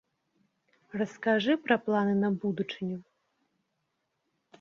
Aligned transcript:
Раскажы 1.01 1.53
пра 1.65 1.75
планы 1.87 2.13
на 2.23 2.29
будучыню. 2.45 2.97